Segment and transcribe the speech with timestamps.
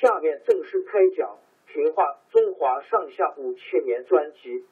[0.00, 1.38] 下面正式开讲
[1.72, 4.64] 《平话中华上下五千年》专辑。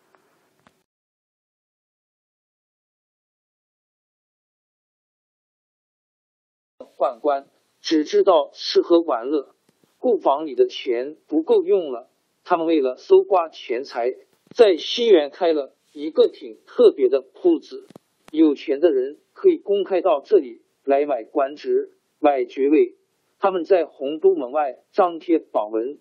[6.96, 7.48] 宦官
[7.80, 9.54] 只知道吃喝玩乐，
[9.98, 12.10] 库房里的钱不够用了。
[12.44, 14.14] 他们为了搜刮钱财，
[14.54, 17.86] 在西园开了一个挺特别的铺子。
[18.32, 20.62] 有钱的人可以公开到这里。
[20.84, 22.96] 来买官职、买爵位，
[23.42, 25.98] 他们在洪都门外张贴榜文，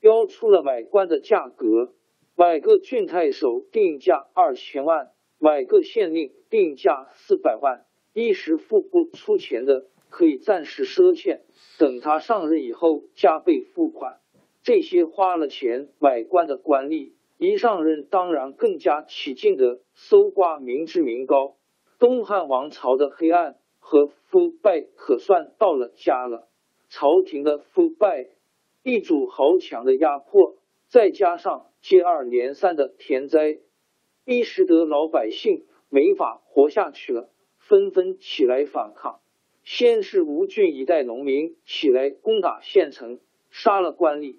[0.00, 1.94] 标出了买官的价格：
[2.34, 7.86] 买个郡太守定价二千万，买个县令定价四百万。
[8.12, 11.44] 一时付不出钱的，可以暂时赊欠，
[11.78, 14.18] 等他上任以后加倍付款。
[14.64, 21.54] 这些花了钱买官的官吏，一上任当然更加起劲的搜刮民脂民膏。
[22.00, 23.58] 东汉王朝的黑暗。
[23.82, 26.49] 和腐败可算到了家了。
[26.90, 28.28] 朝廷的腐败、
[28.82, 30.56] 地主豪强的压迫，
[30.88, 33.60] 再加上接二连三的天灾，
[34.24, 39.20] 逼使得老百姓没法活下去了，纷纷起来反抗。
[39.62, 43.20] 先是吴郡一带农民起来攻打县城，
[43.50, 44.38] 杀了官吏。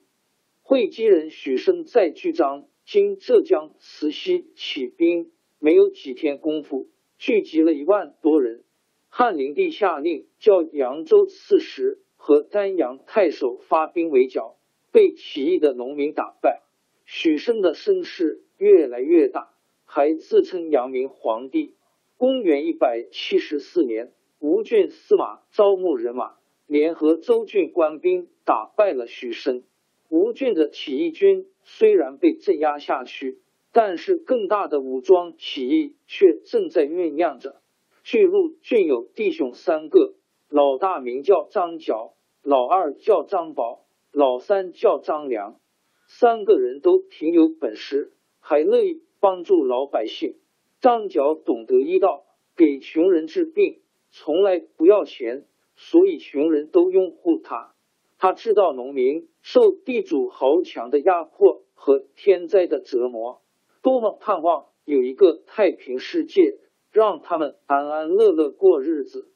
[0.61, 8.63] 会稽人许生在巨章（今浙江慈溪）起兵，没有几天功夫，聚集了一万多人。
[9.07, 14.55] 汉灵帝下令叫扬州刺史和丹阳太守发兵围剿，
[14.91, 16.61] 被起义的农民打败。
[17.03, 19.49] 许生的声势越来越大，
[19.85, 21.73] 还自称阳明皇帝。
[22.17, 26.35] 公元一百七十四年，吴郡司马招募人马，
[26.67, 29.63] 联合州郡官兵打败了许生。
[30.07, 33.39] 吴郡的起义军虽然被镇压下去，
[33.73, 37.61] 但是更大的武装起义却正在酝酿着。
[38.03, 40.13] 巨鹿郡有弟兄三个，
[40.51, 42.13] 老大名叫张角，
[42.43, 45.61] 老二叫张宝，老三叫张良。
[46.07, 50.35] 三个人都挺有本事，还乐意帮助老百姓。
[50.81, 52.25] 张角懂得医道，
[52.57, 53.79] 给穷人治病，
[54.09, 55.45] 从来不要钱，
[55.77, 57.73] 所以穷人都拥护他。
[58.17, 63.41] 他知道农民受地主豪强的压迫和天灾的折磨，
[63.81, 66.57] 多么盼望有一个太平世界。
[66.91, 69.31] 让他们安安乐乐过日子。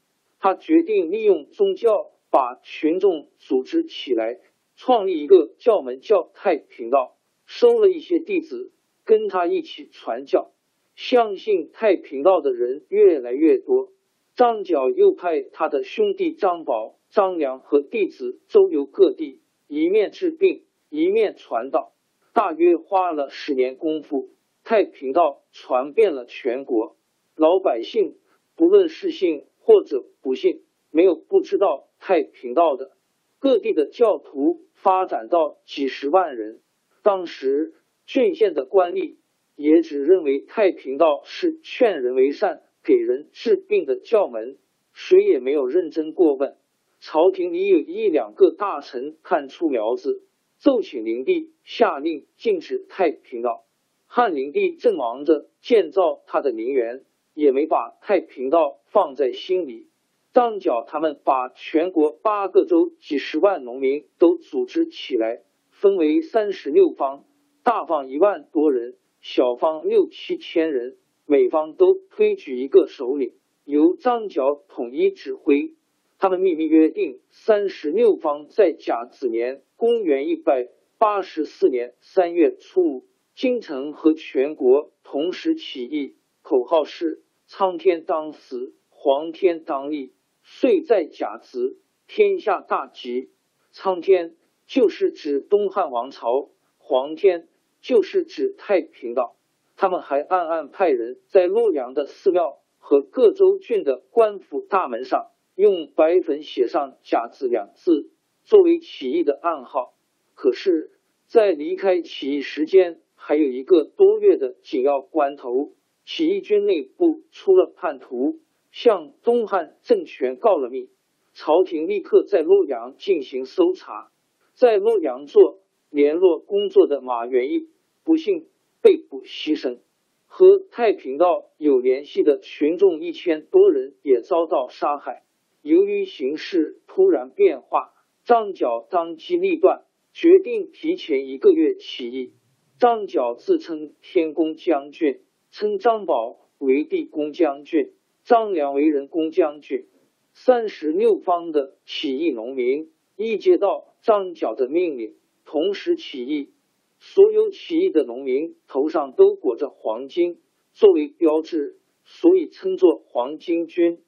[0.46, 4.40] 他决定利用宗教把群众组织起来，
[4.76, 7.18] 创立一个教门，叫太平道，
[7.48, 8.72] 收了一些弟子
[9.06, 10.52] 跟他一起传教。
[10.94, 13.92] 相信太平道的人越来越多。
[14.36, 21.96] 张角又派他的兄弟张宝、张良和弟子周游各地，一面治病，一面传道。
[22.34, 24.30] 大约花了十年功夫，
[24.64, 26.98] 太平道传遍了全国。
[27.36, 28.16] 老百姓
[28.56, 32.92] 不论是信或者不信，没有不知道太平道的。
[33.40, 36.62] 各地的教徒发展到几十万人。
[37.02, 37.74] 当时
[38.06, 39.16] 郡县的官吏
[39.56, 44.60] 也只认为太平道是劝人为善、给人治病的教门，
[44.94, 46.58] 谁也没有认真过问。
[47.00, 50.22] 朝廷里有一两个大臣看出苗子，
[50.60, 53.66] 奏请灵帝下令禁止太平道。
[54.06, 57.04] 汉灵帝正忙着建造他的陵园。
[57.36, 59.88] 也没把太平道放在心里。
[60.34, 67.26] 张角他们把全国八个州几十万农民都组织起来，分为三十六方，
[67.64, 73.34] 大方一万多人，小方六七千人，每方都推举一个首领，
[73.64, 75.76] 由张角统一指挥。
[76.18, 83.06] 他们秘密约定，三十六方在甲子年（公元一百八十四年）三月初五，
[83.36, 90.14] 京城和全国同时起义，口号是“苍天当死，黄天当立”。
[90.48, 93.32] 岁在甲子，天下大吉。
[93.72, 94.36] 苍天
[94.68, 97.48] 就是指东汉王朝，黄天
[97.82, 99.36] 就是指太平道。
[99.76, 108.12] 他们还暗暗派人在洛阳的寺庙和各州郡的官府大门上用白粉写上“甲子”两字，
[108.44, 109.96] 作为起义的暗号。
[110.36, 110.92] 可是，
[111.26, 115.74] 在离开起义时间还有一个多月的紧要关头，
[116.06, 118.40] 起义军内部出了叛徒。
[118.72, 120.90] 向东汉政权告了密，
[121.34, 124.12] 朝廷立刻在洛阳进行搜查。
[124.54, 127.70] 在洛阳做联络工作的马元义
[128.04, 128.48] 不幸
[128.82, 129.80] 被捕牺牲，
[130.26, 135.24] 和太平道有联系的群众一千多人也遭到杀害。
[135.62, 137.94] 由于形势突然变化，
[138.26, 142.34] 张角当机立断，决定提前一个月起义。
[142.78, 145.22] 张角自称天公将军，
[145.58, 147.94] 称张宝为地公将军。
[148.26, 149.88] 张良为人公将军，
[150.34, 155.16] 三十六方的起义农民一接到张角的命令，
[155.46, 156.52] 同时起义。
[157.00, 160.42] 所有起义的农民头上都裹着黄金
[160.74, 164.02] 作为标志，所以称作黄巾军。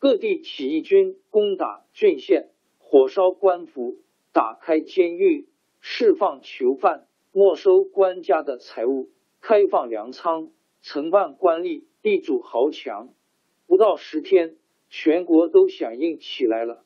[0.00, 3.98] 各地起义军攻打郡县，火烧官府，
[4.32, 5.46] 打开监狱，
[5.78, 9.10] 释放囚犯，没收官家的财物，
[9.40, 10.50] 开放粮仓，
[10.82, 13.10] 承办官吏、地主豪强。
[13.66, 14.56] 不到十天，
[14.88, 16.84] 全国都响应起来了。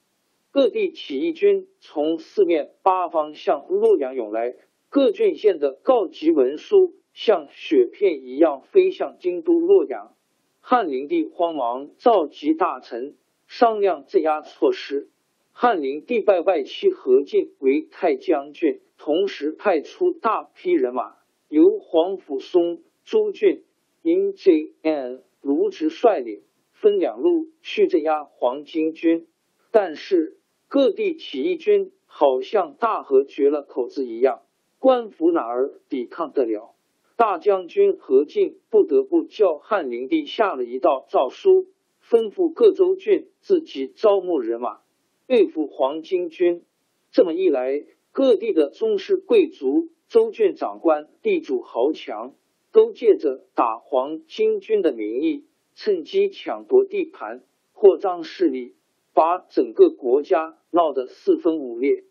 [0.50, 4.54] 各地起义军从四面八方向洛阳涌来，
[4.88, 10.14] 各郡县的告急文书像雪片一样飞向京都洛阳。
[10.60, 13.16] 汉灵帝慌忙召集大臣
[13.46, 15.08] 商量镇压措施。
[15.52, 21.16] 汉灵帝拜外戚何进为太将军，同时派出大批人马，
[21.48, 23.64] 由黄甫松、朱俊、
[24.02, 25.22] 因 J.N.
[25.40, 26.43] 卢植率领。
[26.75, 29.28] 分两路去镇压黄巾军，
[29.70, 34.43] 但是各地起义军好像大河绝了口子一样，
[34.81, 36.75] 官府哪儿抵抗得了？
[37.14, 41.69] 大将军何进不得不叫汉灵帝下了一道诏书，
[42.04, 44.81] 吩咐各州郡自己招募人马
[45.28, 46.64] 对付黄巾军。
[47.12, 52.34] 这么一来，各地的宗室贵族、州郡长官、地主豪强，
[52.72, 55.44] 都借着打黄巾军的名义。
[55.74, 57.42] 趁机抢夺地盘，
[57.72, 58.74] 扩张势力，
[59.14, 62.04] 把整个国家闹得四分五裂。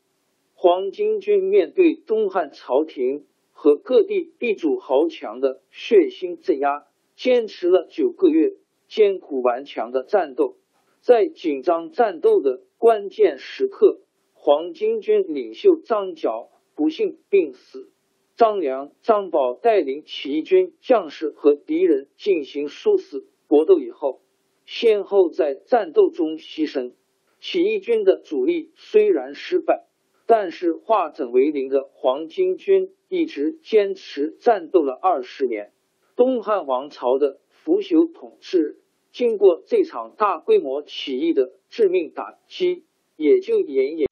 [0.56, 8.54] 黄巾军面对东汉朝廷和各地地主豪强的血腥镇压，坚持了九个月，
[8.88, 10.56] 艰苦顽强的战斗。
[11.02, 14.02] 在紧张战斗的关键时刻，
[14.34, 17.92] 黄巾军领袖张角不幸病死，
[18.36, 23.28] 张良、张宝带领起义军将士和敌人进行殊死。
[23.48, 24.22] 搏斗以后，
[24.66, 26.94] 先后在战斗中牺牲。
[27.40, 29.86] 起义军的主力虽然失败，
[30.26, 35.72] 但是化整为零的黄巾军一直坚持战斗了二十年。
[36.16, 38.78] 东汉王朝的腐朽统治，
[39.12, 42.86] 经过这场大规模起义的致命打击，
[43.18, 44.06] 也就奄奄。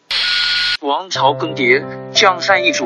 [0.82, 2.86] 王朝更迭，江山易主，